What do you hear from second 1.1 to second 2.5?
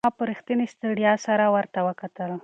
سره ورته وکتل.